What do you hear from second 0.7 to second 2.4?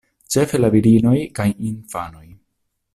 virinoj kaj infanoj.